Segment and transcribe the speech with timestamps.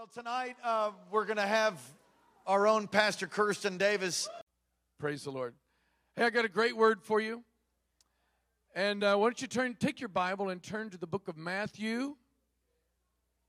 [0.00, 1.78] Well, tonight uh, we're going to have
[2.46, 4.30] our own Pastor Kirsten Davis.
[4.98, 5.52] Praise the Lord.
[6.16, 7.44] Hey, I got a great word for you.
[8.74, 11.36] And uh, why don't you turn, take your Bible and turn to the book of
[11.36, 12.16] Matthew.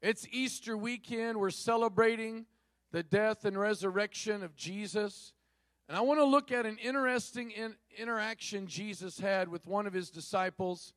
[0.02, 1.40] It's Easter weekend.
[1.40, 2.46] We're celebrating
[2.92, 5.32] the death and resurrection of Jesus.
[5.88, 9.94] And I want to look at an interesting in, interaction Jesus had with one of
[9.94, 10.92] his disciples.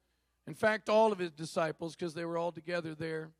[0.48, 3.30] In fact, all of his disciples, because they were all together there.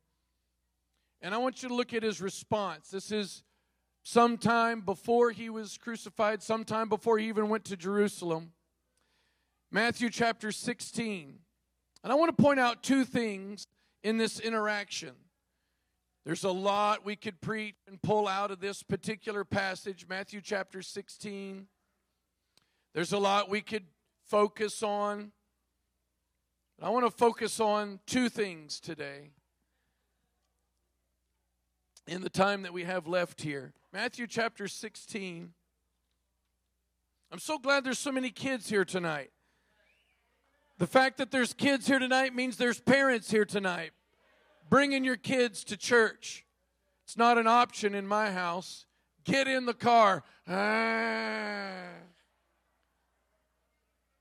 [1.21, 2.89] And I want you to look at his response.
[2.89, 3.43] This is
[4.03, 8.51] sometime before he was crucified, sometime before he even went to Jerusalem.
[9.71, 11.39] Matthew chapter 16.
[12.03, 13.67] And I want to point out two things
[14.03, 15.13] in this interaction.
[16.23, 20.81] There's a lot we could preach and pull out of this particular passage, Matthew chapter
[20.81, 21.67] 16.
[22.93, 23.85] There's a lot we could
[24.27, 25.31] focus on.
[26.81, 29.31] I want to focus on two things today
[32.07, 33.73] in the time that we have left here.
[33.91, 35.53] Matthew chapter 16.
[37.31, 39.31] I'm so glad there's so many kids here tonight.
[40.77, 43.91] The fact that there's kids here tonight means there's parents here tonight.
[44.69, 46.45] Bringing your kids to church.
[47.05, 48.85] It's not an option in my house.
[49.23, 50.23] Get in the car.
[50.47, 51.85] Ah.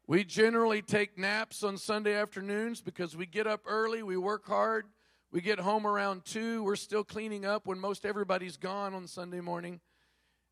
[0.07, 4.87] We generally take naps on Sunday afternoons because we get up early, we work hard,
[5.35, 6.63] we get home around 2.
[6.63, 9.81] We're still cleaning up when most everybody's gone on Sunday morning.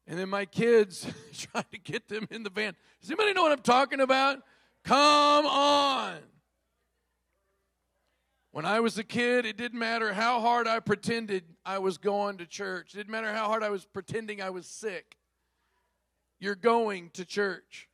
[0.08, 2.74] And then my kids trying to get them in the van.
[3.00, 4.41] Does anybody know what I'm talking about?
[4.83, 6.16] Come on.
[8.50, 12.39] When I was a kid, it didn't matter how hard I pretended I was going
[12.39, 12.92] to church.
[12.92, 15.17] It didn't matter how hard I was pretending I was sick.
[16.41, 17.89] You're going to church.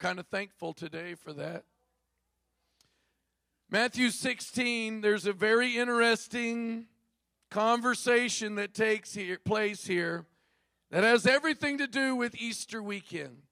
[0.00, 1.64] Kind of thankful today for that.
[3.70, 6.86] Matthew 16, there's a very interesting
[7.50, 10.24] conversation that takes here, place here
[10.90, 13.42] that has everything to do with Easter weekend.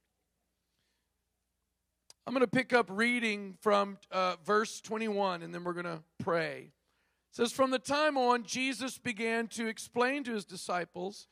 [2.27, 6.03] I'm going to pick up reading from uh, verse 21 and then we're going to
[6.19, 6.71] pray.
[6.71, 11.29] It says, From the time on, Jesus began to explain to his disciples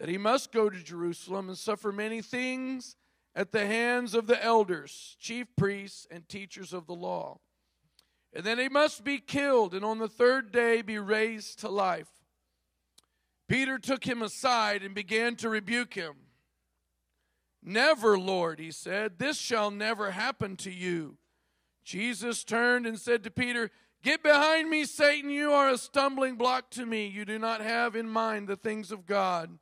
[0.00, 2.96] that he must go to Jerusalem and suffer many things
[3.34, 7.38] at the hands of the elders, chief priests, and teachers of the law
[8.34, 12.08] and then he must be killed and on the third day be raised to life.
[13.48, 16.14] Peter took him aside and began to rebuke him.
[17.62, 21.18] Never, Lord, he said, this shall never happen to you.
[21.84, 23.70] Jesus turned and said to Peter,
[24.02, 25.30] Get behind me, Satan.
[25.30, 27.06] You are a stumbling block to me.
[27.06, 29.58] You do not have in mind the things of God,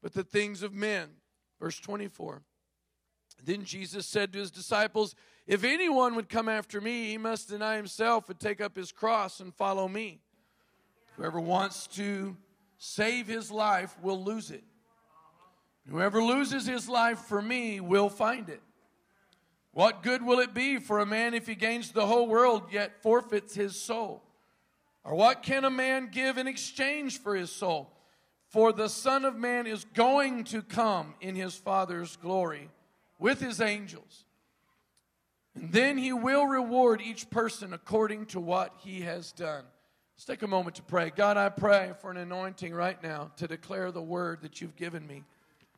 [0.00, 1.08] but the things of men.
[1.60, 2.42] Verse 24.
[3.42, 5.16] Then Jesus said to his disciples,
[5.46, 9.40] if anyone would come after me, he must deny himself and take up his cross
[9.40, 10.20] and follow me.
[11.16, 12.36] Whoever wants to
[12.78, 14.64] save his life will lose it.
[15.88, 18.62] Whoever loses his life for me will find it.
[19.72, 23.02] What good will it be for a man if he gains the whole world yet
[23.02, 24.22] forfeits his soul?
[25.04, 27.90] Or what can a man give in exchange for his soul?
[28.48, 32.70] For the Son of Man is going to come in his Father's glory
[33.18, 34.23] with his angels.
[35.54, 39.64] And then he will reward each person according to what he has done.
[40.16, 41.10] Let's take a moment to pray.
[41.14, 45.06] God, I pray for an anointing right now to declare the word that you've given
[45.06, 45.24] me.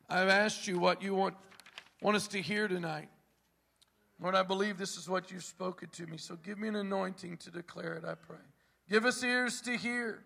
[0.09, 1.35] I've asked you what you want,
[2.01, 3.09] want us to hear tonight.
[4.19, 6.17] Lord, I believe this is what you've spoken to me.
[6.17, 8.37] So give me an anointing to declare it, I pray.
[8.89, 10.23] Give us ears to hear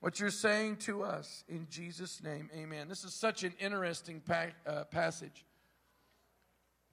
[0.00, 1.44] what you're saying to us.
[1.48, 2.88] In Jesus' name, amen.
[2.88, 5.44] This is such an interesting pa- uh, passage.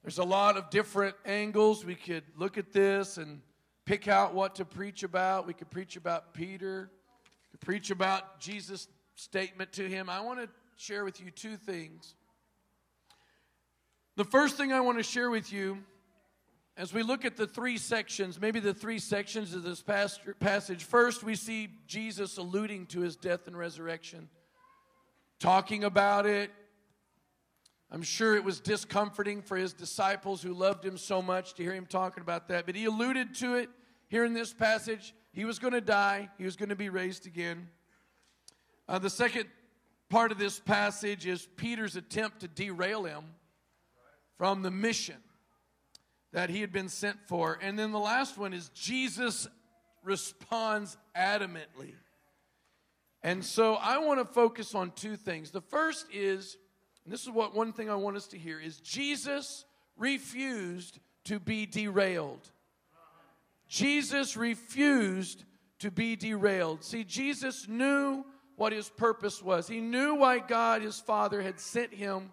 [0.04, 1.86] There's a lot of different angles.
[1.86, 3.42] We could look at this and
[3.86, 5.46] pick out what to preach about.
[5.46, 6.90] We could preach about Peter,
[7.24, 10.10] we could preach about Jesus' statement to him.
[10.10, 12.16] I want to share with you two things.
[14.16, 15.84] The first thing I want to share with you
[16.78, 21.22] as we look at the three sections, maybe the three sections of this passage, first
[21.22, 24.30] we see Jesus alluding to his death and resurrection,
[25.40, 26.50] talking about it,
[27.94, 31.74] I'm sure it was discomforting for his disciples who loved him so much to hear
[31.74, 32.66] him talking about that.
[32.66, 33.70] But he alluded to it
[34.08, 35.14] here in this passage.
[35.34, 37.68] He was going to die, he was going to be raised again.
[38.88, 39.48] Uh, the second
[40.10, 43.24] part of this passage is Peter's attempt to derail him
[44.38, 45.18] from the mission
[46.32, 47.60] that he had been sent for.
[47.62, 49.48] And then the last one is Jesus
[50.04, 51.94] responds adamantly.
[53.22, 55.52] And so I want to focus on two things.
[55.52, 56.58] The first is
[57.04, 59.66] and this is what one thing I want us to hear is Jesus
[59.98, 62.52] refused to be derailed.
[63.68, 65.46] Jesus refused
[65.80, 66.84] to be derailed.
[66.84, 68.26] See, Jesus knew
[68.56, 69.68] what his purpose was.
[69.68, 72.32] He knew why God, his Father, had sent him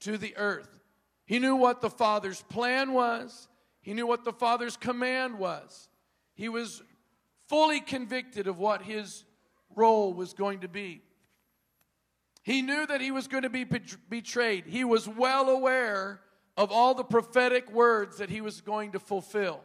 [0.00, 0.80] to the earth.
[1.26, 3.48] He knew what the Father's plan was,
[3.82, 5.88] he knew what the Father's command was.
[6.34, 6.82] He was
[7.48, 9.24] fully convicted of what his
[9.74, 11.02] role was going to be.
[12.46, 14.66] He knew that he was going to be betrayed.
[14.66, 16.20] He was well aware
[16.56, 19.62] of all the prophetic words that he was going to fulfill.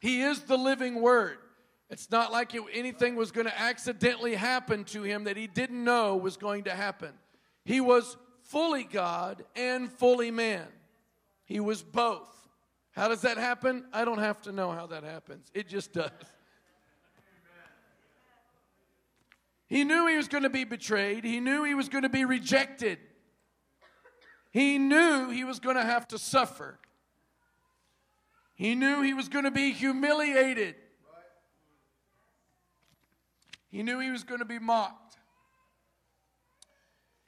[0.00, 1.38] He is the living word.
[1.90, 5.82] It's not like it, anything was going to accidentally happen to him that he didn't
[5.82, 7.12] know was going to happen.
[7.64, 10.68] He was fully God and fully man.
[11.46, 12.28] He was both.
[12.92, 13.86] How does that happen?
[13.92, 15.50] I don't have to know how that happens.
[15.52, 16.10] It just does.
[19.68, 21.24] He knew he was going to be betrayed.
[21.24, 22.98] He knew he was going to be rejected.
[24.52, 26.78] He knew he was going to have to suffer.
[28.54, 30.76] He knew he was going to be humiliated.
[33.68, 35.18] He knew he was going to be mocked.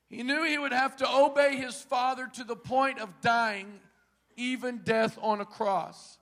[0.08, 3.80] He knew he would have to obey his father to the point of dying,
[4.36, 6.16] even death on a cross.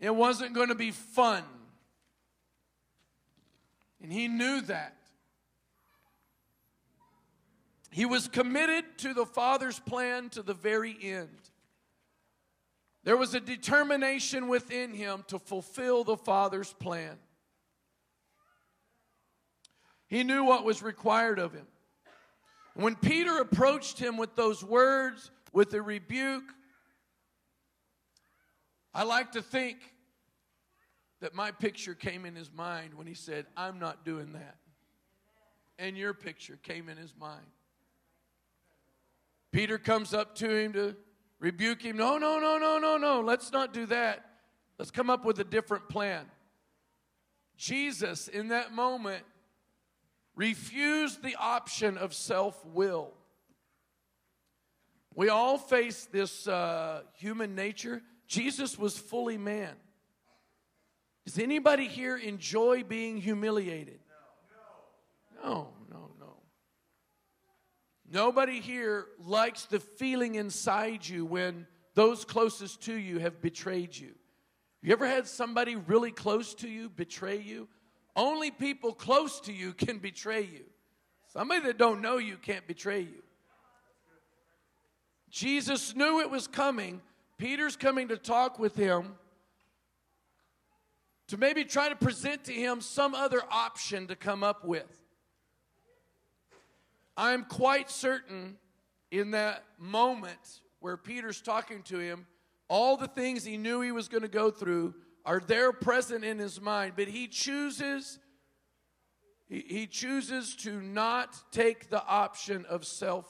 [0.00, 1.42] It wasn't going to be fun.
[4.04, 4.98] And he knew that.
[7.90, 11.30] He was committed to the Father's plan to the very end.
[13.04, 17.16] There was a determination within him to fulfill the Father's plan.
[20.06, 21.66] He knew what was required of him.
[22.74, 26.52] When Peter approached him with those words, with a rebuke,
[28.92, 29.93] I like to think
[31.24, 34.56] that my picture came in his mind when he said, I'm not doing that.
[35.78, 37.46] And your picture came in his mind.
[39.50, 40.94] Peter comes up to him to
[41.38, 41.96] rebuke him.
[41.96, 43.22] No, no, no, no, no, no.
[43.22, 44.22] Let's not do that.
[44.78, 46.26] Let's come up with a different plan.
[47.56, 49.24] Jesus, in that moment,
[50.36, 53.14] refused the option of self will.
[55.14, 58.02] We all face this uh, human nature.
[58.26, 59.74] Jesus was fully man.
[61.24, 64.00] Does anybody here enjoy being humiliated?
[65.42, 66.36] No, no, no.
[68.10, 74.14] Nobody here likes the feeling inside you when those closest to you have betrayed you.
[74.82, 77.68] You ever had somebody really close to you betray you?
[78.14, 80.64] Only people close to you can betray you.
[81.32, 83.22] Somebody that don't know you can't betray you.
[85.30, 87.00] Jesus knew it was coming.
[87.38, 89.14] Peter's coming to talk with him
[91.34, 94.86] to maybe try to present to him some other option to come up with.
[97.16, 98.56] I'm quite certain
[99.10, 102.28] in that moment where Peter's talking to him,
[102.68, 104.94] all the things he knew he was going to go through
[105.26, 108.20] are there present in his mind, but he chooses
[109.48, 113.26] he, he chooses to not take the option of self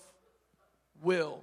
[1.03, 1.43] will.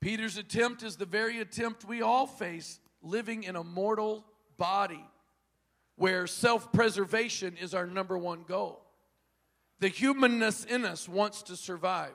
[0.00, 4.24] Peter's attempt is the very attempt we all face living in a mortal
[4.56, 5.04] body
[5.96, 8.82] where self preservation is our number one goal.
[9.80, 12.14] The humanness in us wants to survive.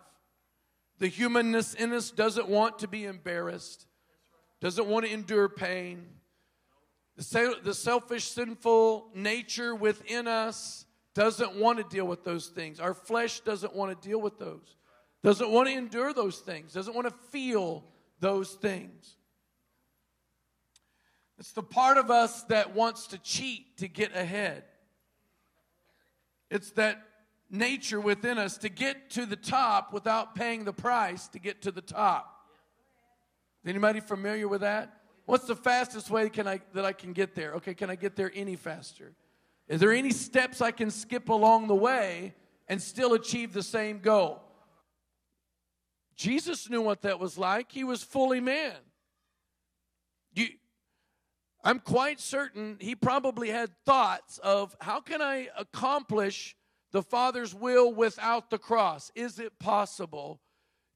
[0.97, 3.85] The humanness in us doesn't want to be embarrassed,
[4.61, 6.07] doesn't want to endure pain.
[7.17, 12.79] The, selfish, sinful nature within us doesn't want to deal with those things.
[12.79, 14.75] Our flesh doesn't want to deal with those
[15.25, 17.83] doesn't want to endure those things, doesn't want to feel
[18.19, 19.15] those things.
[21.39, 24.65] It's the part of us that wants to cheat to get ahead.
[26.51, 27.01] It's that
[27.49, 31.71] nature within us to get to the top without paying the price to get to
[31.71, 32.31] the top.
[33.65, 35.01] Anybody familiar with that?
[35.25, 37.53] What's the fastest way can I, that I can get there?
[37.53, 39.13] Okay, can I get there any faster?
[39.67, 42.35] Is there any steps I can skip along the way
[42.67, 44.43] and still achieve the same goal?
[46.15, 47.71] Jesus knew what that was like.
[47.71, 48.75] He was fully man.
[50.33, 50.47] You,
[51.63, 56.55] I'm quite certain he probably had thoughts of how can I accomplish
[56.91, 59.11] the Father's will without the cross?
[59.15, 60.39] Is it possible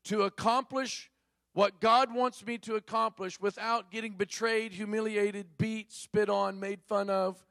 [0.05, 1.09] to accomplish
[1.53, 7.09] what God wants me to accomplish without getting betrayed, humiliated, beat, spit on, made fun
[7.09, 7.43] of,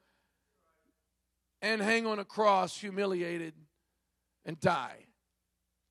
[1.61, 3.53] and hang on a cross, humiliated,
[4.45, 5.08] and die?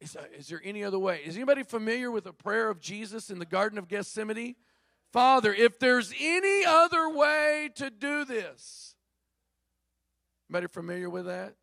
[0.01, 1.21] Is, uh, is there any other way?
[1.25, 4.55] Is anybody familiar with the prayer of Jesus in the Garden of Gethsemane?
[5.13, 8.95] Father, if there's any other way to do this,
[10.49, 11.55] anybody familiar with that?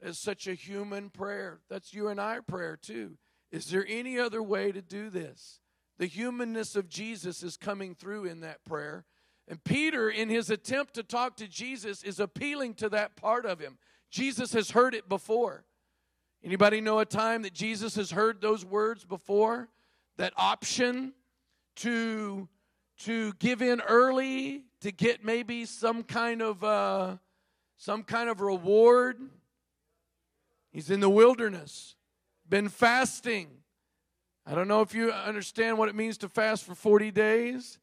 [0.00, 1.60] It's such a human prayer.
[1.70, 3.16] That's you and I prayer too.
[3.52, 5.60] Is there any other way to do this?
[5.98, 9.04] The humanness of Jesus is coming through in that prayer.
[9.46, 13.60] And Peter, in his attempt to talk to Jesus, is appealing to that part of
[13.60, 13.78] him.
[14.10, 15.64] Jesus has heard it before.
[16.44, 19.70] Anybody know a time that Jesus has heard those words before?
[20.18, 21.14] That option
[21.76, 22.48] to
[22.98, 27.16] to give in early to get maybe some kind of uh,
[27.78, 29.18] some kind of reward.
[30.70, 31.96] He's in the wilderness,
[32.46, 33.48] been fasting.
[34.46, 37.78] I don't know if you understand what it means to fast for 40 days.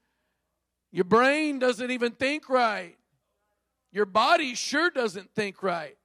[0.91, 2.95] Your brain doesn't even think right.
[3.91, 5.97] Your body sure doesn't think right.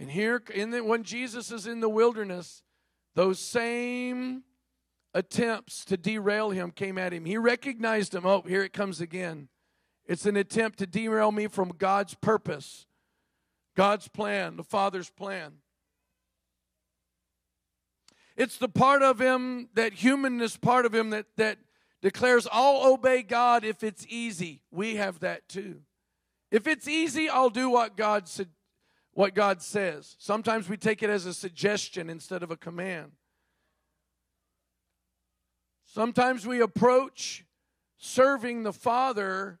[0.00, 2.62] And here, in the, when Jesus is in the wilderness,
[3.14, 4.44] those same
[5.12, 7.26] attempts to derail him came at him.
[7.26, 8.24] He recognized them.
[8.24, 9.48] Oh, here it comes again.
[10.06, 12.86] It's an attempt to derail me from God's purpose,
[13.76, 15.56] God's plan, the Father's plan.
[18.38, 21.58] It's the part of him, that humanness part of him that, that
[22.00, 24.62] declares, I'll obey God if it's easy.
[24.70, 25.82] We have that too.
[26.50, 28.48] If it's easy, I'll do what God said,
[29.12, 30.16] what God says.
[30.18, 33.12] Sometimes we take it as a suggestion instead of a command.
[35.84, 37.44] Sometimes we approach
[37.98, 39.58] serving the Father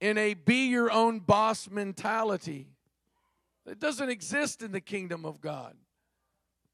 [0.00, 2.68] in a be your own boss mentality.
[3.66, 5.74] It doesn't exist in the kingdom of God.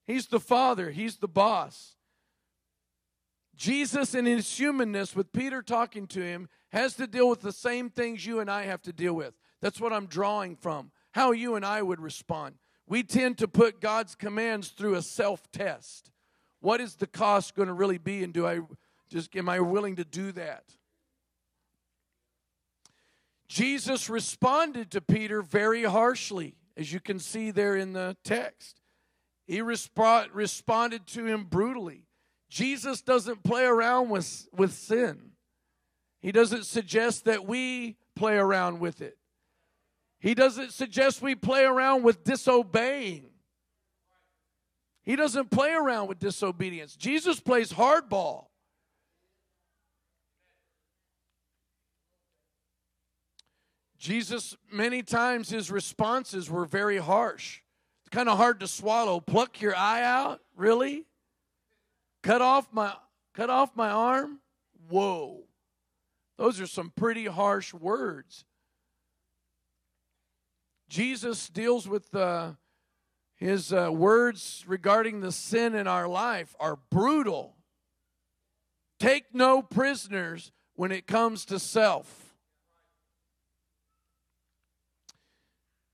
[0.07, 1.97] He's the Father, He's the boss.
[3.55, 7.91] Jesus, in his humanness, with Peter talking to him, has to deal with the same
[7.91, 9.35] things you and I have to deal with.
[9.61, 10.91] That's what I'm drawing from.
[11.13, 12.57] How you and I would respond.
[12.87, 16.11] We tend to put God's commands through a self test.
[16.61, 18.61] What is the cost going to really be, and do I
[19.09, 20.65] just am I willing to do that?
[23.49, 28.81] Jesus responded to Peter very harshly, as you can see there in the text.
[29.47, 32.07] He resp- responded to him brutally.
[32.49, 35.33] Jesus doesn't play around with, with sin.
[36.21, 39.19] He doesn't suggest that we play around with it.
[40.23, 43.25] He doesn't suggest we play around with disobeying.
[45.03, 46.95] He doesn't play around with disobedience.
[46.95, 48.45] Jesus plays hardball.
[53.99, 57.61] Jesus, many times, his responses were very harsh.
[58.03, 59.19] It's kind of hard to swallow.
[59.19, 60.41] Pluck your eye out?
[60.57, 61.05] Really?
[62.23, 62.95] Cut off my
[63.35, 64.39] cut off my arm?
[64.89, 65.43] Whoa.
[66.39, 68.45] Those are some pretty harsh words.
[70.93, 72.51] Jesus deals with uh,
[73.37, 77.57] his uh, words regarding the sin in our life are brutal.
[79.01, 82.35] Take no prisoners when it comes to self.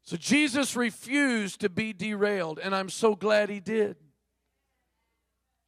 [0.02, 3.94] So Jesus refused to be derailed, and I'm so glad he did.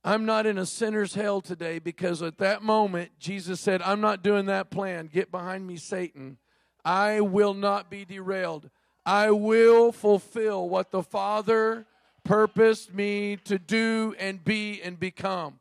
[0.02, 4.24] I'm not in a sinner's hell today because at that moment, Jesus said, I'm not
[4.24, 5.06] doing that plan.
[5.06, 6.38] Get behind me, Satan.
[6.84, 8.70] I will not be derailed.
[9.04, 11.86] I will fulfill what the Father
[12.24, 15.58] purposed me to do and be and become.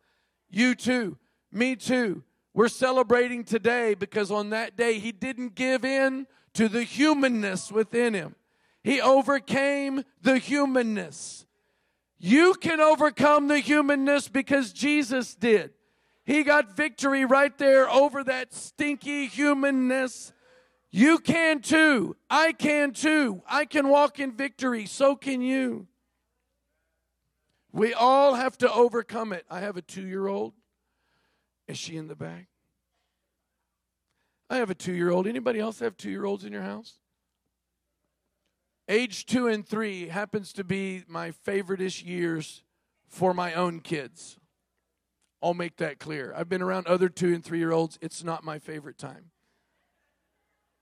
[0.50, 1.18] You too,
[1.52, 2.24] me too.
[2.54, 8.14] We're celebrating today because on that day, He didn't give in to the humanness within
[8.14, 8.36] Him,
[8.84, 11.46] He overcame the humanness.
[12.22, 15.72] You can overcome the humanness because Jesus did.
[16.26, 20.34] He got victory right there over that stinky humanness.
[20.92, 22.16] You can too.
[22.30, 23.44] I can too.
[23.48, 24.86] I can walk in victory.
[24.86, 25.88] So can you.
[27.72, 29.46] We all have to overcome it.
[29.50, 30.54] I have a two year old.
[31.68, 32.48] Is she in the back?
[34.50, 35.28] I have a two year old.
[35.28, 36.98] Anybody else have two year olds in your house?
[38.88, 42.64] Age two and three happens to be my favoriteest years
[43.08, 44.40] for my own kids.
[45.44, 46.34] I'll make that clear.
[46.36, 48.00] I've been around other two and three year olds.
[48.02, 49.26] It's not my favorite time.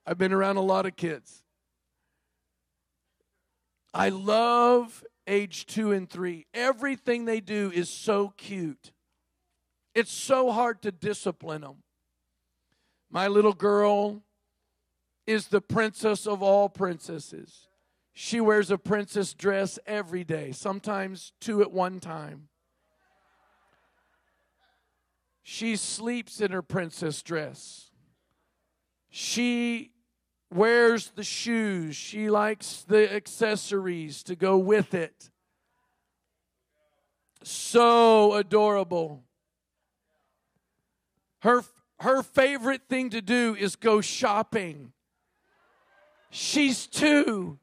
[0.07, 1.43] I've been around a lot of kids.
[3.93, 6.45] I love age two and three.
[6.53, 8.93] Everything they do is so cute.
[9.93, 11.83] It's so hard to discipline them.
[13.11, 14.23] My little girl
[15.25, 17.67] is the princess of all princesses.
[18.13, 22.47] She wears a princess dress every day, sometimes two at one time.
[25.43, 27.91] She sleeps in her princess dress.
[29.09, 29.91] She
[30.53, 31.95] wears the shoes.
[31.95, 35.29] She likes the accessories to go with it.
[37.43, 39.23] So adorable.
[41.41, 41.63] Her,
[41.99, 44.91] her favorite thing to do is go shopping.
[46.29, 47.59] She's two.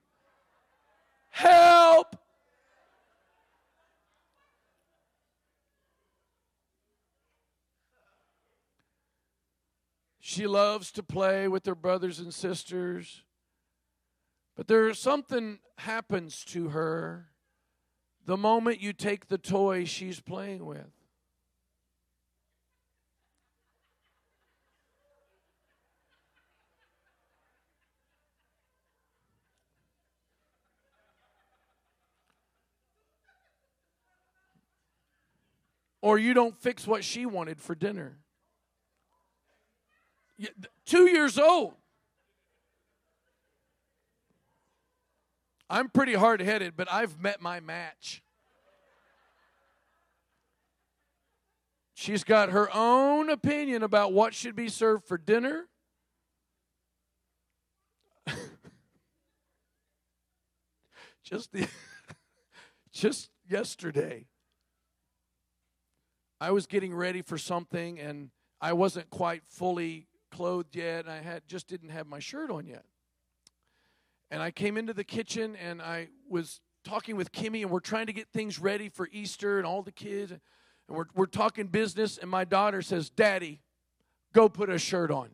[1.31, 2.17] Help!
[10.27, 13.25] She loves to play with her brothers and sisters.
[14.57, 17.27] But there's something happens to her
[18.25, 20.87] the moment you take the toy she's playing with.
[36.01, 38.24] Or you don't fix what she wanted for dinner.
[40.85, 41.75] Two years old.
[45.71, 48.23] I'm pretty hard headed, but I've met my match.
[51.95, 55.69] She's got her own opinion about what should be served for dinner.
[61.23, 61.67] just the
[62.93, 64.27] just yesterday
[66.41, 68.29] I was getting ready for something and
[68.61, 71.05] I wasn't quite fully clothed yet.
[71.05, 72.85] And I had just didn't have my shirt on yet.
[74.31, 78.07] And I came into the kitchen and I was talking with Kimmy and we're trying
[78.07, 80.41] to get things ready for Easter and all the kids and
[80.89, 83.61] we're we're talking business and my daughter says, "Daddy,
[84.33, 85.31] go put a shirt on."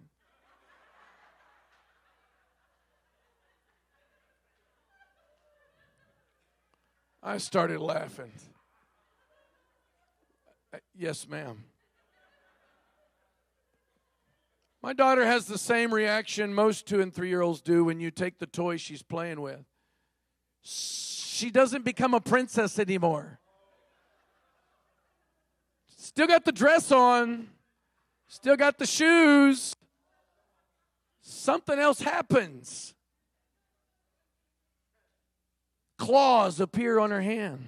[7.23, 8.33] I started laughing.
[10.95, 11.65] Yes, ma'am.
[14.83, 18.11] My daughter has the same reaction most two and three year olds do when you
[18.11, 19.65] take the toy she's playing with.
[20.63, 23.41] She doesn't become a princess anymore.
[25.97, 27.49] Still got the dress on,
[28.27, 29.75] still got the shoes.
[31.23, 32.95] Something else happens.
[35.99, 37.67] Claws appear on her hand.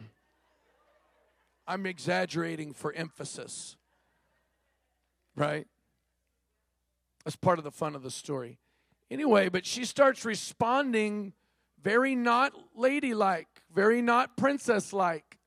[1.66, 3.76] I'm exaggerating for emphasis.
[5.36, 5.66] Right?
[7.24, 8.58] That's part of the fun of the story.
[9.10, 11.32] Anyway, but she starts responding
[11.82, 15.38] very not ladylike, very not princess like.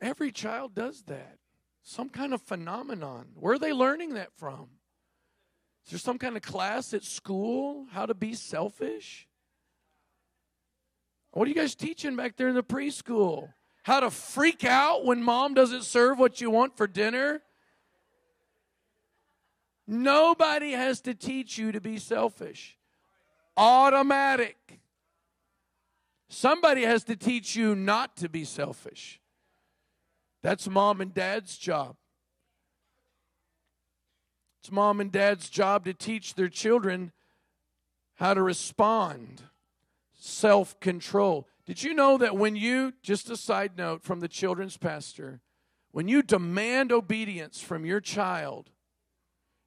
[0.00, 1.38] Every child does that.
[1.82, 3.28] Some kind of phenomenon.
[3.34, 4.68] Where are they learning that from?
[5.86, 7.86] Is there some kind of class at school?
[7.90, 9.28] How to be selfish?
[11.32, 13.52] What are you guys teaching back there in the preschool?
[13.84, 17.42] How to freak out when mom doesn't serve what you want for dinner?
[19.86, 22.78] Nobody has to teach you to be selfish.
[23.58, 24.80] Automatic.
[26.30, 29.20] Somebody has to teach you not to be selfish.
[30.42, 31.96] That's mom and dad's job.
[34.62, 37.12] It's mom and dad's job to teach their children
[38.14, 39.42] how to respond
[40.14, 41.46] self control.
[41.66, 45.40] Did you know that when you, just a side note from the children's pastor,
[45.92, 48.70] when you demand obedience from your child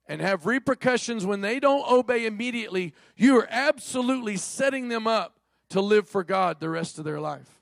[0.07, 5.81] and have repercussions when they don't obey immediately, you are absolutely setting them up to
[5.81, 7.61] live for God the rest of their life.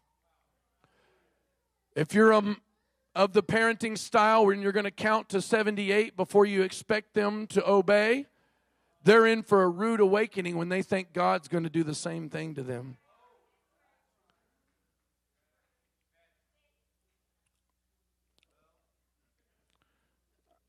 [1.95, 2.57] If you're a,
[3.15, 7.47] of the parenting style when you're going to count to 78 before you expect them
[7.47, 8.25] to obey,
[9.03, 12.29] they're in for a rude awakening when they think God's going to do the same
[12.29, 12.97] thing to them.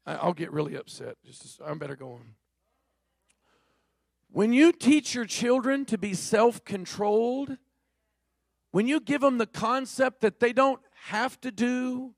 [0.06, 1.16] I'll get really upset.
[1.24, 2.34] Just I better going.
[4.30, 7.56] When you teach your children to be self-controlled,
[8.70, 12.14] when you give them the concept that they don't have to do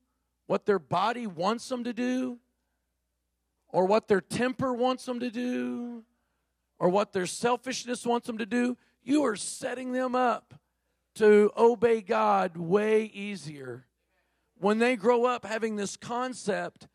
[0.47, 2.39] what their body wants them to do,
[3.69, 6.03] or what their temper wants them to do,
[6.79, 10.55] or what their selfishness wants them to do, you are setting them up
[11.15, 13.87] to obey God way easier.
[14.59, 16.89] When they grow up having this concept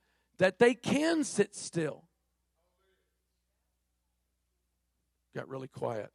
[0.43, 2.03] that they can sit still.
[5.33, 6.11] Got really quiet.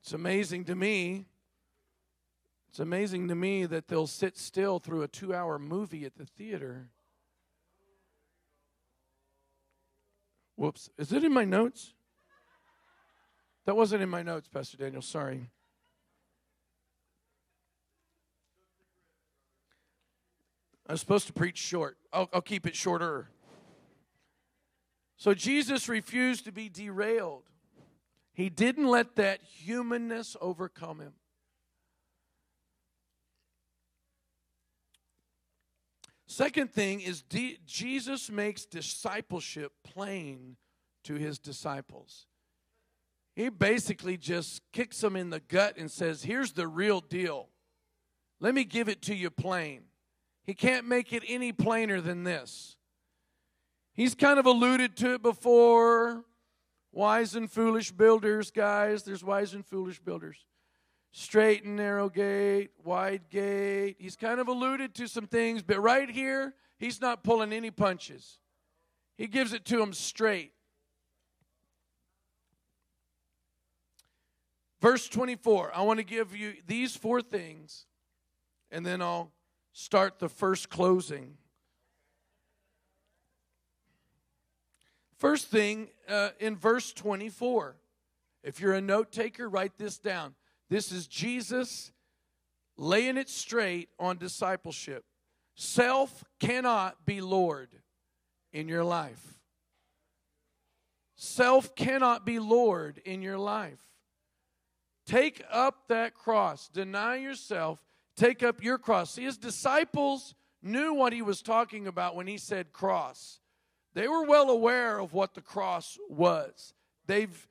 [0.00, 1.26] It's amazing to me.
[2.70, 6.24] It's amazing to me that they'll sit still through a two hour movie at the
[6.24, 6.88] theater.
[10.56, 10.88] Whoops.
[10.96, 11.92] Is it in my notes?
[13.66, 15.02] That wasn't in my notes, Pastor Daniel.
[15.02, 15.50] Sorry.
[20.86, 21.96] I'm supposed to preach short.
[22.12, 23.30] I'll, I'll keep it shorter.
[25.16, 27.44] So Jesus refused to be derailed.
[28.32, 31.12] He didn't let that humanness overcome him.
[36.26, 40.56] Second thing is D- Jesus makes discipleship plain
[41.04, 42.26] to his disciples.
[43.36, 47.50] He basically just kicks them in the gut and says, Here's the real deal.
[48.40, 49.82] Let me give it to you plain.
[50.44, 52.76] He can't make it any plainer than this.
[53.94, 56.24] He's kind of alluded to it before.
[56.92, 59.02] Wise and foolish builders, guys.
[59.02, 60.36] There's wise and foolish builders.
[61.12, 63.96] Straight and narrow gate, wide gate.
[63.98, 68.38] He's kind of alluded to some things, but right here, he's not pulling any punches.
[69.16, 70.52] He gives it to them straight.
[74.80, 77.86] Verse 24, I want to give you these four things,
[78.70, 79.32] and then I'll
[79.74, 81.36] start the first closing.
[85.18, 87.76] First thing uh, in verse 24,
[88.42, 90.34] if you're a note taker, write this down.
[90.70, 91.92] This is Jesus
[92.76, 95.04] laying it straight on discipleship.
[95.56, 97.68] Self cannot be Lord
[98.52, 99.38] in your life.
[101.16, 103.80] Self cannot be Lord in your life.
[105.06, 107.78] Take up that cross, deny yourself,
[108.16, 109.12] take up your cross.
[109.12, 113.40] See, his disciples knew what he was talking about when he said cross.
[113.94, 116.74] They were well aware of what the cross was.
[117.06, 117.46] They've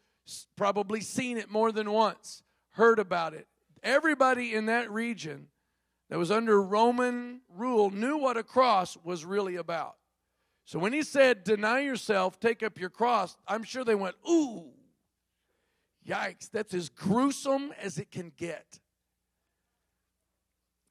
[0.56, 3.48] probably seen it more than once, heard about it.
[3.82, 5.48] Everybody in that region
[6.10, 9.96] that was under Roman rule knew what a cross was really about.
[10.66, 14.72] So when he said, Deny yourself, take up your cross, I'm sure they went, Ooh,
[16.08, 18.80] yikes, that's as gruesome as it can get.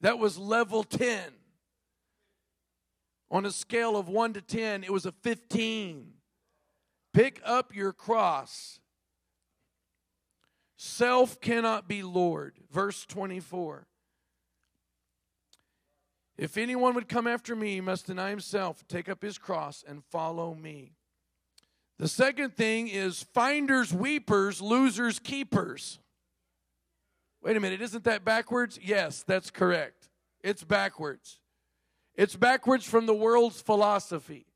[0.02, 1.20] That was level 10.
[3.30, 6.12] On a scale of 1 to 10, it was a 15.
[7.14, 8.80] Pick up your cross.
[10.76, 12.54] Self cannot be Lord.
[12.70, 13.86] Verse 24.
[16.36, 20.02] If anyone would come after me, he must deny himself, take up his cross, and
[20.04, 20.92] follow me.
[21.98, 26.00] The second thing is finders, weepers, losers, keepers.
[27.42, 28.78] Wait a minute, isn't that backwards?
[28.82, 30.08] Yes, that's correct.
[30.42, 31.40] It's backwards.
[32.14, 34.46] It's backwards from the world's philosophy.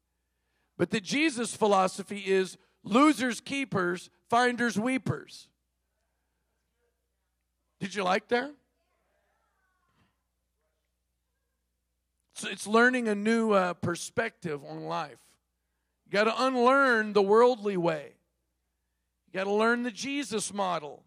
[0.78, 5.48] But the Jesus philosophy is losers, keepers, finders, weepers.
[7.80, 8.52] Did you like that?
[12.34, 15.18] So it's learning a new uh, perspective on life.
[16.04, 18.12] You got to unlearn the worldly way.
[19.26, 21.02] You got to learn the Jesus model.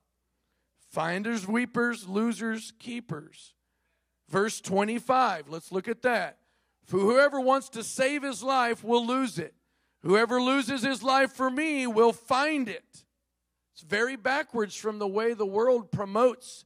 [0.90, 3.54] Finders, weepers, losers, keepers.
[4.28, 6.38] Verse 25, let's look at that.
[6.86, 9.54] For whoever wants to save his life will lose it.
[10.02, 13.04] Whoever loses his life for me will find it.
[13.74, 16.66] It's very backwards from the way the world promotes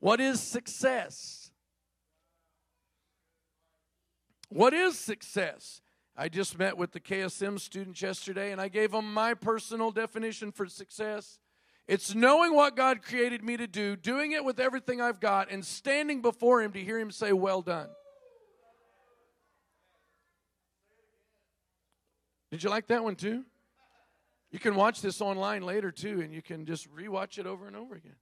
[0.00, 1.50] what is success.
[4.50, 5.80] What is success?
[6.16, 10.52] I just met with the KSM students yesterday and I gave them my personal definition
[10.52, 11.38] for success.
[11.86, 15.64] It's knowing what God created me to do, doing it with everything I've got, and
[15.64, 17.88] standing before Him to hear Him say, Well done.
[22.50, 23.44] Did you like that one too?
[24.50, 27.76] You can watch this online later too, and you can just rewatch it over and
[27.76, 28.14] over again.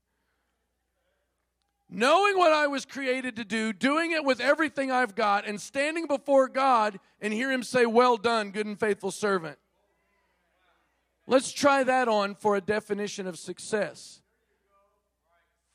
[1.89, 6.07] Knowing what I was created to do, doing it with everything I've got, and standing
[6.07, 9.59] before God and hear Him say, Well done, good and faithful servant.
[11.27, 14.21] Let's try that on for a definition of success.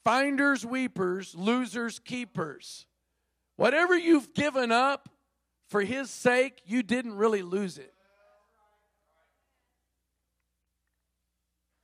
[0.04, 2.86] Finders, weepers, losers, keepers.
[3.56, 5.10] Whatever you've given up
[5.68, 7.94] for His sake, you didn't really lose it.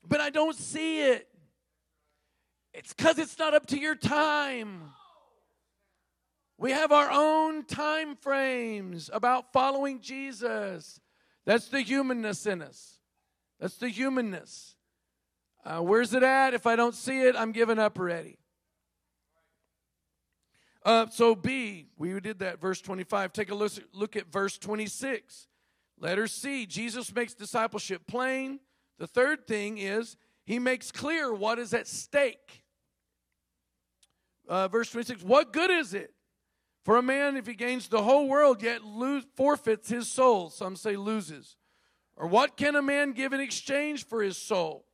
[0.07, 1.27] but I don't see it.
[2.73, 4.91] It's because it's not up to your time.
[6.57, 10.99] We have our own time frames about following Jesus.
[11.45, 12.99] That's the humanness in us.
[13.63, 14.75] That's the humanness.
[15.63, 16.53] Uh, where's it at?
[16.53, 18.37] If I don't see it, I'm giving up already.
[20.83, 23.31] Uh, so, B, we did that, verse 25.
[23.31, 25.47] Take a look, look at verse 26.
[25.97, 28.59] Letter C, Jesus makes discipleship plain
[28.99, 32.65] the third thing is he makes clear what is at stake.
[34.45, 36.13] Uh, verse 26 What good is it
[36.83, 40.49] for a man if he gains the whole world yet lose, forfeits his soul?
[40.49, 41.55] Some say loses.
[42.15, 44.85] Or what can a man give in exchange for his soul?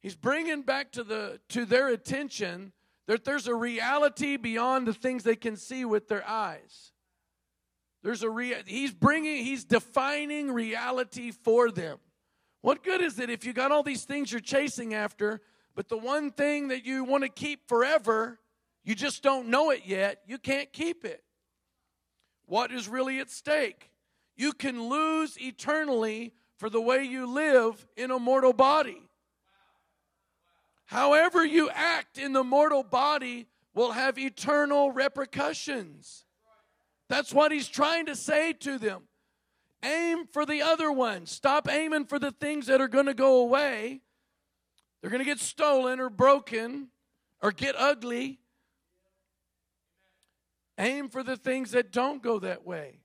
[0.00, 2.72] He's bringing back to, the, to their attention
[3.06, 6.92] that there's a reality beyond the things they can see with their eyes.
[8.02, 11.98] There's a rea- he's bringing, he's defining reality for them.
[12.62, 15.40] What good is it if you got all these things you're chasing after,
[15.74, 18.38] but the one thing that you want to keep forever,
[18.84, 21.22] you just don't know it yet, you can't keep it?
[22.46, 23.90] What is really at stake?
[24.36, 29.02] You can lose eternally for the way you live in a mortal body.
[30.86, 36.24] However, you act in the mortal body will have eternal repercussions.
[37.08, 39.02] That's what he's trying to say to them.
[39.82, 41.26] Aim for the other one.
[41.26, 44.00] Stop aiming for the things that are going to go away.
[45.00, 46.88] They're going to get stolen or broken
[47.42, 48.40] or get ugly.
[50.78, 53.00] Aim for the things that don't go that way.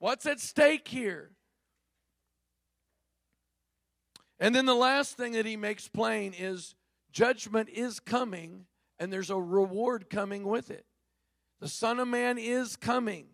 [0.00, 1.30] What's at stake here?
[4.40, 6.74] And then the last thing that he makes plain is
[7.12, 8.64] judgment is coming
[8.98, 10.86] and there's a reward coming with it.
[11.60, 13.26] The Son of Man is coming.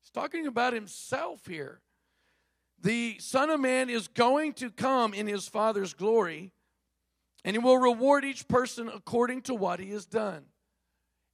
[0.00, 1.80] He's talking about himself here.
[2.80, 6.52] The Son of Man is going to come in his Father's glory,
[7.44, 10.44] and he will reward each person according to what he has done.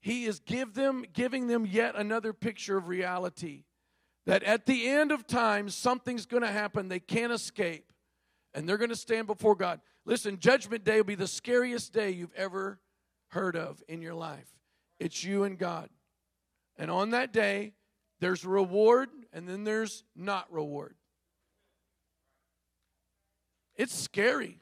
[0.00, 3.64] He is give them, giving them yet another picture of reality
[4.30, 7.92] that at the end of time, something's going to happen they can't escape,
[8.54, 9.80] and they're going to stand before God.
[10.04, 12.78] Listen, Judgment Day will be the scariest day you've ever
[13.30, 14.46] heard of in your life.
[15.00, 15.88] It's you and God.
[16.76, 17.72] And on that day,
[18.20, 20.94] there's reward and then there's not reward.
[23.74, 24.60] It's scary.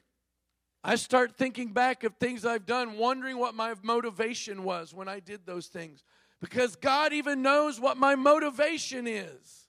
[0.83, 5.19] I start thinking back of things I've done, wondering what my motivation was when I
[5.19, 6.03] did those things.
[6.41, 9.67] Because God even knows what my motivation is.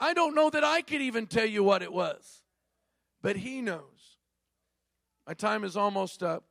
[0.00, 2.42] I don't know that I could even tell you what it was,
[3.20, 4.18] but He knows.
[5.26, 6.44] My time is almost up,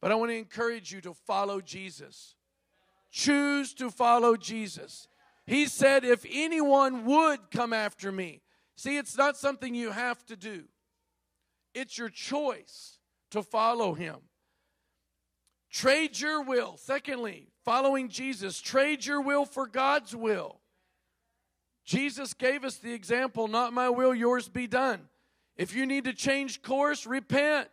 [0.00, 2.34] but I want to encourage you to follow Jesus.
[3.10, 5.08] Choose to follow Jesus.
[5.46, 8.42] He said, If anyone would come after me,
[8.76, 10.64] see, it's not something you have to do,
[11.74, 12.98] it's your choice
[13.30, 14.16] to follow him.
[15.70, 16.76] Trade your will.
[16.76, 20.60] Secondly, following Jesus, trade your will for God's will.
[21.84, 25.08] Jesus gave us the example, not my will, yours be done.
[25.56, 27.68] If you need to change course, repent.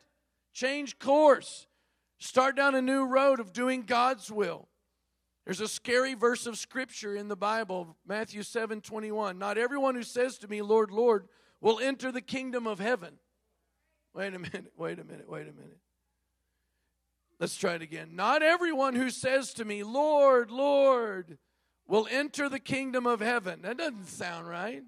[0.52, 1.68] Change course.
[2.18, 4.68] Start down a new road of doing God's will.
[5.46, 9.38] There's a scary verse of scripture in the Bible, Matthew 7 21.
[9.38, 11.28] Not everyone who says to me, Lord, Lord,
[11.62, 13.20] will enter the kingdom of heaven.
[14.16, 15.83] Wait a minute, wait a minute, wait a minute.
[17.44, 18.16] Let's try it again.
[18.16, 21.40] Not everyone who says to me, Lord, Lord,
[21.86, 23.64] will enter the kingdom of heaven.
[23.64, 24.82] That doesn't sound right.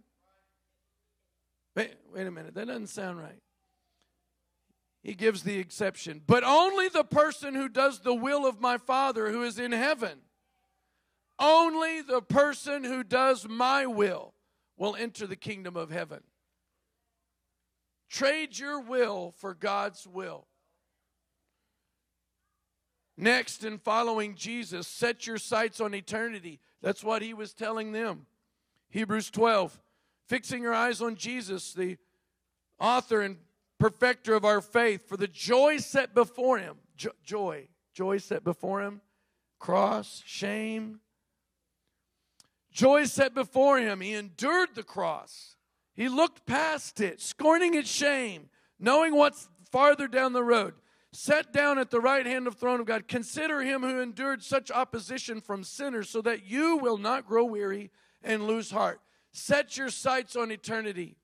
[1.76, 3.42] Wait, wait a minute, that doesn't sound right.
[5.04, 6.22] He gives the exception.
[6.26, 10.20] But only the person who does the will of my Father who is in heaven.
[11.38, 14.34] Only the person who does my will
[14.78, 16.22] will enter the kingdom of heaven.
[18.10, 20.48] Trade your will for God's will.
[23.18, 26.60] Next, in following Jesus, set your sights on eternity.
[26.82, 28.26] That's what he was telling them.
[28.90, 29.80] Hebrews 12,
[30.28, 31.98] fixing your eyes on Jesus, the
[32.80, 33.38] author and
[33.80, 36.76] perfecter of our faith, for the joy set before him.
[36.98, 39.02] Jo- joy, joy set before him,
[39.60, 41.00] cross, shame,
[42.76, 44.02] Joy set before him.
[44.02, 45.56] He endured the cross.
[45.94, 50.74] He looked past it, scorning its shame, knowing what's farther down the road.
[51.16, 53.08] Sat down at the right hand of throne of God.
[53.08, 57.90] Consider him who endured such opposition from sinners, so that you will not grow weary
[58.22, 59.00] and lose heart.
[59.32, 61.16] Set your sights on eternity.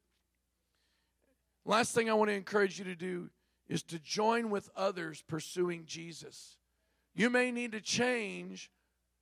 [1.66, 3.30] Last thing I want to encourage you to do
[3.68, 6.56] is to join with others pursuing Jesus.
[7.14, 8.72] You may need to change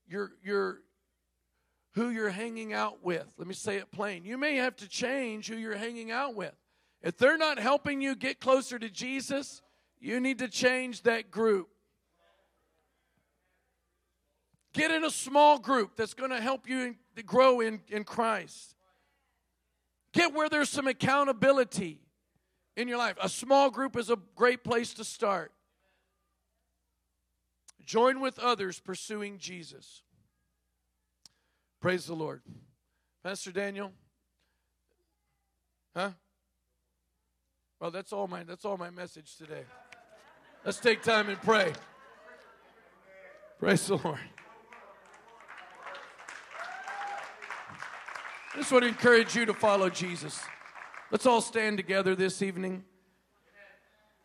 [0.07, 0.81] your, your,
[1.95, 3.25] who you're hanging out with.
[3.37, 4.23] Let me say it plain.
[4.23, 6.53] You may have to change who you're hanging out with.
[7.01, 9.63] If they're not helping you get closer to Jesus,
[9.99, 11.69] you need to change that group.
[14.73, 18.75] Get in a small group that's going to help you grow in, in Christ.
[20.13, 22.01] Get where there's some accountability
[22.77, 23.15] in your life.
[23.21, 25.51] A small group is a great place to start.
[27.85, 30.03] Join with others pursuing Jesus.
[31.81, 32.41] Praise the Lord.
[33.23, 33.91] Pastor Daniel?
[35.95, 36.11] Huh?
[37.79, 39.63] Well, that's all my that's all my message today.
[40.69, 41.73] Let's take time and pray.
[43.57, 44.19] Praise the Lord.
[48.53, 50.39] I just want to encourage you to follow Jesus.
[51.09, 52.83] Let's all stand together this evening.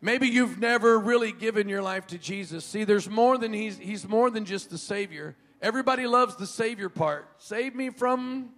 [0.01, 2.63] Maybe you've never really given your life to Jesus.
[2.63, 5.35] See, there's more than he's he's more than just the savior.
[5.63, 7.27] Everybody loves the Savior part.
[7.39, 8.51] Save me from,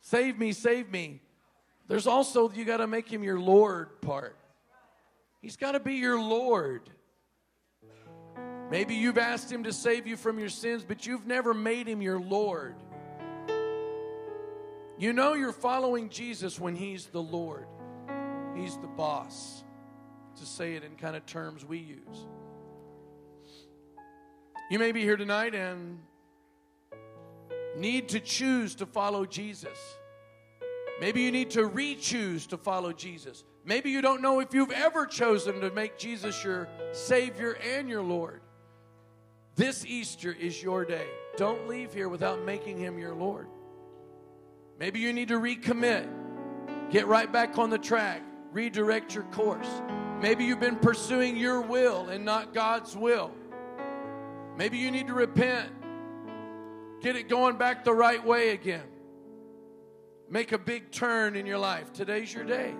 [0.00, 1.20] save me, save me.
[1.86, 4.36] There's also, you got to make him your Lord part.
[5.40, 6.90] He's got to be your Lord.
[8.70, 12.02] Maybe you've asked him to save you from your sins, but you've never made him
[12.02, 12.74] your Lord.
[14.98, 17.66] You know you're following Jesus when he's the Lord,
[18.56, 19.62] he's the boss,
[20.36, 22.26] to say it in kind of terms we use.
[24.70, 26.00] You may be here tonight and
[27.76, 29.78] need to choose to follow Jesus.
[31.00, 33.44] Maybe you need to re choose to follow Jesus.
[33.64, 38.02] Maybe you don't know if you've ever chosen to make Jesus your Savior and your
[38.02, 38.40] Lord.
[39.58, 41.08] This Easter is your day.
[41.36, 43.48] Don't leave here without making Him your Lord.
[44.78, 46.08] Maybe you need to recommit,
[46.92, 49.68] get right back on the track, redirect your course.
[50.22, 53.32] Maybe you've been pursuing your will and not God's will.
[54.56, 55.72] Maybe you need to repent,
[57.00, 58.86] get it going back the right way again.
[60.30, 61.92] Make a big turn in your life.
[61.92, 62.76] Today's your day.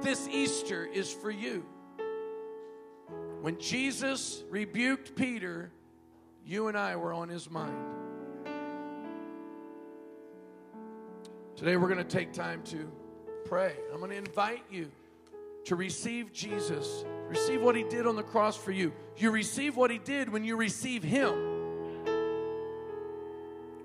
[0.00, 1.66] This Easter is for you.
[3.42, 5.70] When Jesus rebuked Peter,
[6.48, 7.76] you and I were on his mind.
[11.56, 12.90] Today we're going to take time to
[13.44, 13.74] pray.
[13.92, 14.90] I'm going to invite you
[15.66, 18.94] to receive Jesus, receive what he did on the cross for you.
[19.18, 21.34] You receive what he did when you receive him.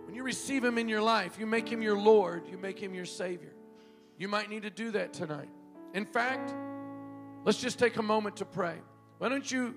[0.06, 2.94] When you receive him in your life, you make him your Lord, you make him
[2.94, 3.52] your Savior.
[4.18, 5.50] You might need to do that tonight.
[5.94, 6.56] In fact,
[7.44, 8.78] let's just take a moment to pray.
[9.18, 9.76] Why don't you,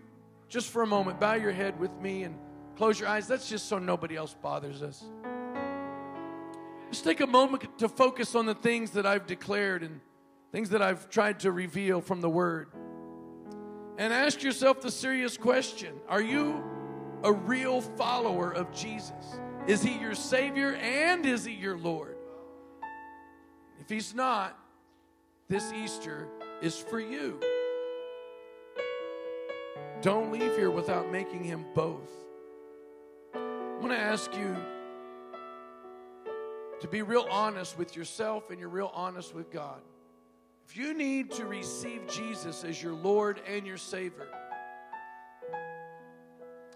[0.49, 2.39] just for a moment, bow your head with me and
[2.77, 3.27] close your eyes?
[3.27, 5.05] That's just so nobody else bothers us.
[6.91, 10.01] Just take a moment to focus on the things that I've declared and
[10.53, 12.69] things that I've tried to reveal from the Word.
[13.99, 16.63] And ask yourself the serious question Are you
[17.23, 19.13] a real follower of Jesus?
[19.67, 22.17] Is He your Savior and is He your Lord?
[23.81, 24.57] If He's not,
[25.49, 26.29] this Easter
[26.63, 27.41] is for you.
[30.03, 32.11] Don't leave here without making Him both.
[33.77, 34.57] I'm going to ask you
[36.81, 39.83] to be real honest with yourself and you're real honest with God.
[40.67, 44.29] If you need to receive Jesus as your Lord and your Savior,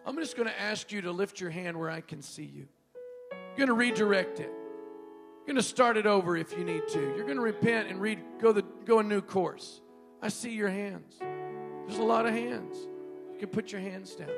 [0.05, 2.69] I'm just going to ask you to lift your hand where I can see you.
[3.33, 4.51] You're going to redirect it.
[4.51, 7.01] You're going to start it over if you need to.
[7.01, 9.81] You're going to repent and read, go, the, go a new course.
[10.21, 11.15] I see your hands.
[11.19, 12.77] There's a lot of hands.
[13.33, 14.29] You can put your hands down.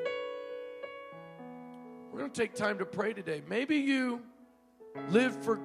[2.13, 3.41] We're going to take time to pray today.
[3.49, 4.21] Maybe you
[5.09, 5.59] live for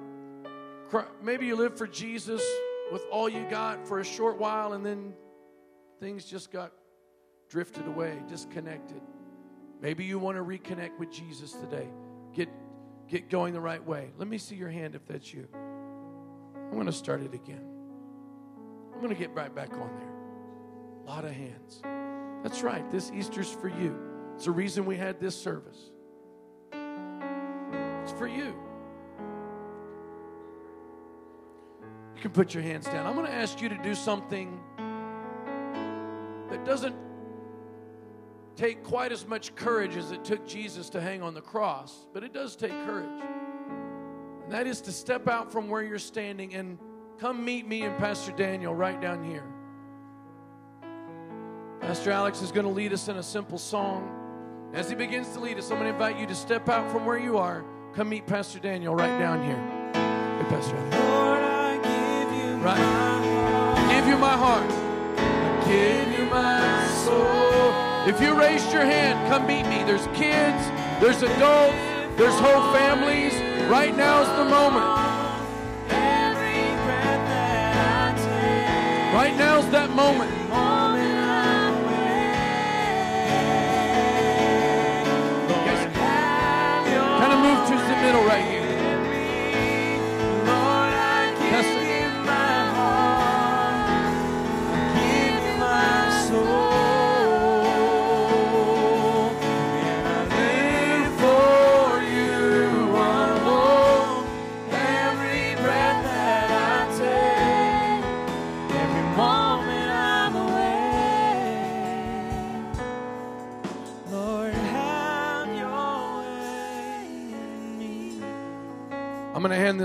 [1.22, 2.42] maybe you live for Jesus
[2.90, 5.12] with all you got for a short while and then
[6.00, 6.72] things just got
[7.50, 9.02] drifted away, disconnected.
[9.82, 11.86] Maybe you want to reconnect with Jesus today.
[12.32, 12.48] Get
[13.08, 14.10] get going the right way.
[14.16, 15.46] Let me see your hand if that's you.
[15.54, 17.66] I'm going to start it again.
[18.94, 21.04] I'm going to get right back on there.
[21.04, 21.82] A lot of hands.
[22.42, 22.90] That's right.
[22.90, 23.98] This Easter's for you.
[24.34, 25.90] It's the reason we had this service.
[28.18, 28.52] For you.
[32.16, 33.06] You can put your hands down.
[33.06, 34.58] I'm going to ask you to do something
[36.50, 36.96] that doesn't
[38.56, 42.24] take quite as much courage as it took Jesus to hang on the cross, but
[42.24, 43.22] it does take courage.
[44.42, 46.76] And that is to step out from where you're standing and
[47.20, 49.44] come meet me and Pastor Daniel right down here.
[51.80, 54.12] Pastor Alex is going to lead us in a simple song.
[54.74, 57.06] As he begins to lead us, I'm going to invite you to step out from
[57.06, 57.64] where you are.
[57.94, 59.56] Come meet Pastor Daniel right down here.
[59.92, 60.96] Hey, Pastor Alex.
[62.62, 63.88] Right.
[63.90, 64.68] Give you my heart.
[65.66, 68.08] Give you my soul.
[68.08, 69.82] If you raised your hand, come meet me.
[69.84, 70.70] There's kids,
[71.00, 71.76] there's adults,
[72.16, 73.34] there's whole families.
[73.68, 74.86] Right now is the moment.
[79.14, 80.30] Right now is that moment.
[87.48, 88.57] Move to the middle right here.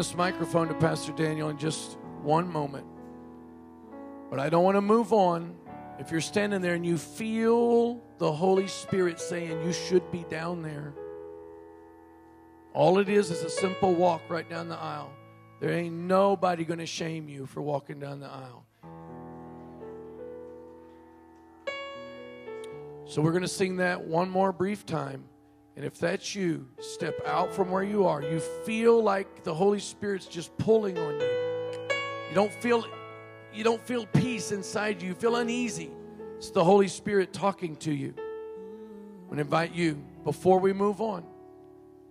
[0.03, 2.85] This microphone to Pastor Daniel in just one moment.
[4.29, 5.55] But I don't want to move on.
[5.97, 10.61] If you're standing there and you feel the Holy Spirit saying you should be down
[10.61, 10.93] there,
[12.73, 15.09] all it is is a simple walk right down the aisle.
[15.61, 18.65] There ain't nobody going to shame you for walking down the aisle.
[23.05, 25.23] So we're going to sing that one more brief time.
[25.75, 28.21] And if that's you, step out from where you are.
[28.21, 31.27] You feel like the Holy Spirit's just pulling on you.
[32.29, 32.85] You don't feel
[33.53, 35.09] you don't feel peace inside you.
[35.09, 35.91] You feel uneasy.
[36.37, 38.13] It's the Holy Spirit talking to you.
[38.17, 41.23] I'm going to invite you before we move on.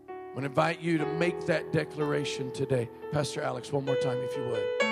[0.08, 2.88] I'm going to invite you to make that declaration today.
[3.12, 4.91] Pastor Alex, one more time, if you would.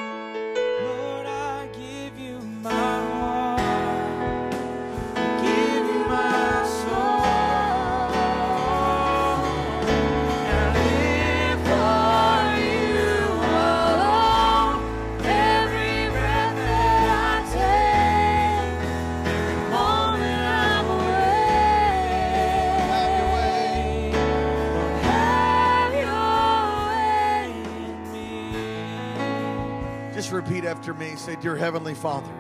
[30.81, 31.15] After me.
[31.15, 32.33] Say, Dear Heavenly Father,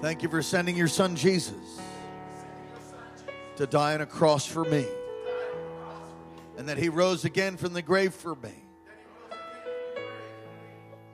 [0.00, 1.78] thank you for sending your son Jesus
[3.56, 4.86] to die on a cross for me,
[6.56, 8.54] and that he rose again from the grave for me.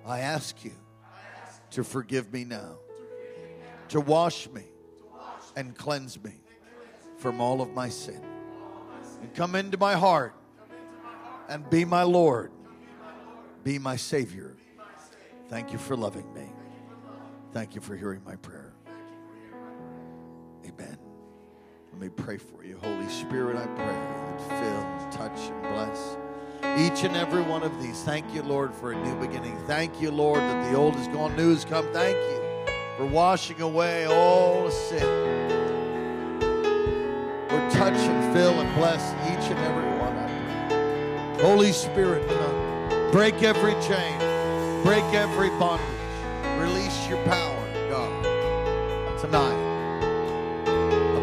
[0.07, 0.71] I ask you
[1.73, 2.77] to forgive me now,
[3.89, 4.63] to wash me
[5.57, 6.35] and cleanse me
[7.19, 8.23] from all of my sin,
[9.21, 10.33] and come into my heart
[11.49, 12.53] and be my Lord,
[13.65, 14.57] be my Savior.
[15.49, 16.51] Thank you for loving me.
[17.53, 18.75] Thank you for hearing my prayer.
[20.65, 20.99] Amen.
[21.93, 22.79] Let me pray for you.
[22.83, 26.17] Holy Spirit, I pray that fill, touch, and bless
[26.77, 28.03] each and every one of these.
[28.03, 29.57] Thank you, Lord, for a new beginning.
[29.67, 31.87] Thank you, Lord, that the old is gone, new has come.
[31.93, 35.07] Thank you for washing away all sin.
[37.51, 41.41] Lord, touch and fill and bless each and every one.
[41.41, 42.27] Holy Spirit.
[43.13, 44.26] Break every chain.
[44.83, 45.87] Break every bondage.
[46.59, 49.67] Release your power, God, tonight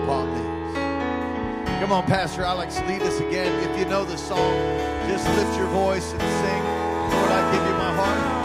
[0.03, 1.79] upon these.
[1.79, 3.51] Come on, Pastor Alex, lead us again.
[3.69, 4.53] If you know the song,
[5.07, 6.63] just lift your voice and sing.
[7.19, 8.42] Lord, I give you my heart.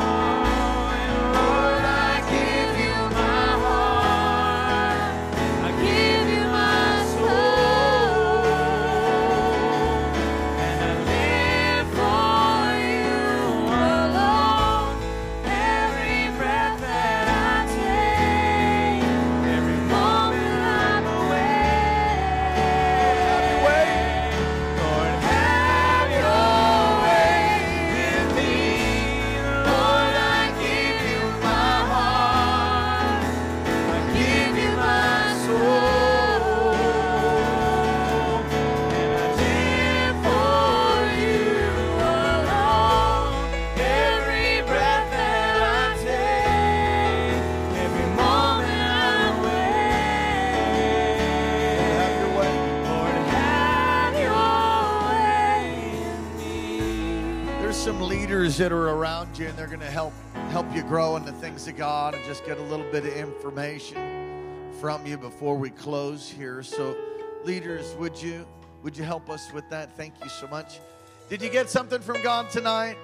[58.59, 60.13] That are around you, and they're going to help
[60.51, 63.13] help you grow in the things of God, and just get a little bit of
[63.13, 66.63] information from you before we close here.
[66.65, 66.97] So,
[67.45, 68.45] leaders, would you
[68.83, 69.97] would you help us with that?
[69.97, 70.81] Thank you so much.
[71.29, 72.97] Did you get something from God tonight?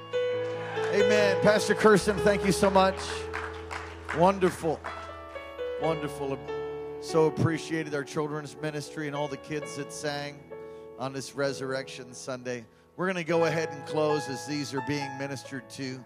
[0.92, 1.40] Amen.
[1.42, 2.98] Pastor Kirsten, thank you so much.
[4.18, 4.80] Wonderful,
[5.80, 6.36] wonderful.
[7.00, 10.36] So appreciated our children's ministry and all the kids that sang
[10.98, 12.64] on this Resurrection Sunday.
[12.96, 15.98] We're going to go ahead and close as these are being ministered to.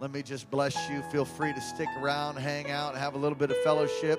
[0.00, 1.02] Let me just bless you.
[1.12, 4.18] Feel free to stick around, hang out, have a little bit of fellowship.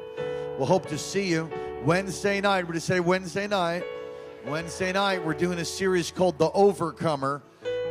[0.60, 1.50] We'll hope to see you
[1.84, 2.68] Wednesday night.
[2.68, 3.84] We're to say Wednesday night.
[4.46, 7.42] Wednesday night, we're doing a series called The Overcomer.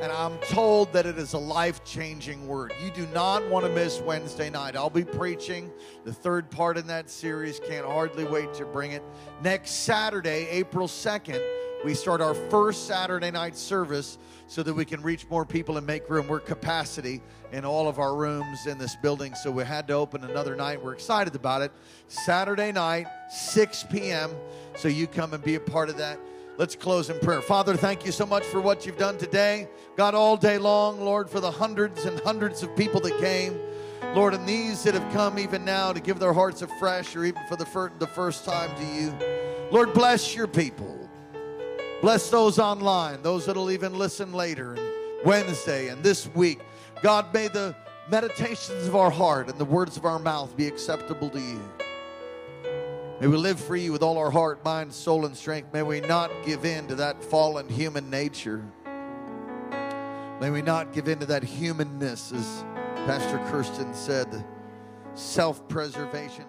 [0.01, 2.73] And I'm told that it is a life changing word.
[2.85, 4.77] You do not want to miss Wednesday night.
[4.77, 5.69] I'll be preaching
[6.05, 7.59] the third part in that series.
[7.59, 9.03] Can't hardly wait to bring it.
[9.43, 11.41] Next Saturday, April 2nd,
[11.85, 15.87] we start our first Saturday night service so that we can reach more people and
[15.87, 16.29] make room.
[16.29, 17.21] We're capacity
[17.51, 20.83] in all of our rooms in this building, so we had to open another night.
[20.83, 21.73] We're excited about it.
[22.07, 24.31] Saturday night, 6 p.m.,
[24.77, 26.21] so you come and be a part of that.
[26.57, 27.41] Let's close in prayer.
[27.41, 29.69] Father, thank you so much for what you've done today.
[29.97, 33.59] God, all day long, Lord, for the hundreds and hundreds of people that came.
[34.15, 37.43] Lord, and these that have come even now to give their hearts afresh or even
[37.49, 39.15] for the, the first time to you.
[39.71, 41.02] Lord, bless your people.
[42.03, 46.59] Bless those online, those that'll even listen later, and Wednesday and this week.
[47.01, 47.77] God, may the
[48.11, 51.63] meditations of our heart and the words of our mouth be acceptable to you.
[53.21, 55.73] May we live for you with all our heart, mind, soul, and strength.
[55.73, 58.65] May we not give in to that fallen human nature.
[60.41, 62.65] May we not give in to that humanness, as
[63.07, 64.45] Pastor Kirsten said,
[65.15, 66.47] self preservation,